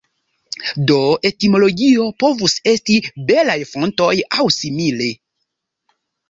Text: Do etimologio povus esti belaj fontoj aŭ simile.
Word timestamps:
Do 0.91 0.95
etimologio 1.29 2.07
povus 2.23 2.55
esti 2.71 2.97
belaj 3.27 3.59
fontoj 3.75 4.09
aŭ 4.39 4.49
simile. 4.57 5.13